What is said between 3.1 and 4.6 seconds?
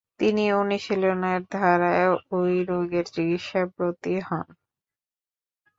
চিকিৎসায় ব্রতী হন।